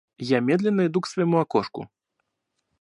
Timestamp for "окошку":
1.37-1.87